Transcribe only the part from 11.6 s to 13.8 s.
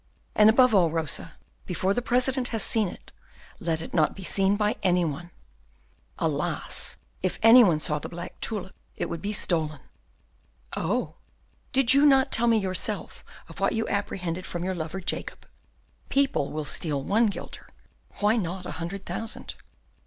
"Did you not tell me yourself of what